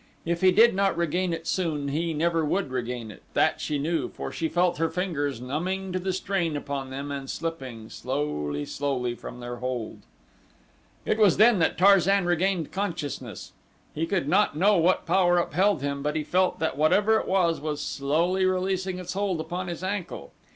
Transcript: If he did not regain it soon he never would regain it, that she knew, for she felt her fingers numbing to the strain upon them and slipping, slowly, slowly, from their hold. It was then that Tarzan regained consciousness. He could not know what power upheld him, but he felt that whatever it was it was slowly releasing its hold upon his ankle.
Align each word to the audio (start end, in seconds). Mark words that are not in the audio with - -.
If 0.25 0.41
he 0.41 0.51
did 0.51 0.73
not 0.73 0.97
regain 0.97 1.31
it 1.31 1.45
soon 1.45 1.89
he 1.89 2.11
never 2.11 2.43
would 2.43 2.71
regain 2.71 3.11
it, 3.11 3.21
that 3.35 3.61
she 3.61 3.77
knew, 3.77 4.09
for 4.09 4.31
she 4.31 4.49
felt 4.49 4.79
her 4.79 4.89
fingers 4.89 5.39
numbing 5.39 5.91
to 5.91 5.99
the 5.99 6.11
strain 6.11 6.57
upon 6.57 6.89
them 6.89 7.11
and 7.11 7.29
slipping, 7.29 7.87
slowly, 7.91 8.65
slowly, 8.65 9.13
from 9.13 9.39
their 9.41 9.57
hold. 9.57 9.99
It 11.05 11.19
was 11.19 11.37
then 11.37 11.59
that 11.59 11.77
Tarzan 11.77 12.25
regained 12.25 12.71
consciousness. 12.71 13.51
He 13.93 14.07
could 14.07 14.27
not 14.27 14.57
know 14.57 14.75
what 14.75 15.05
power 15.05 15.37
upheld 15.37 15.83
him, 15.83 16.01
but 16.01 16.15
he 16.15 16.23
felt 16.23 16.57
that 16.57 16.77
whatever 16.79 17.19
it 17.19 17.27
was 17.27 17.59
it 17.59 17.63
was 17.63 17.79
slowly 17.79 18.43
releasing 18.43 18.97
its 18.97 19.13
hold 19.13 19.39
upon 19.39 19.67
his 19.67 19.83
ankle. 19.83 20.31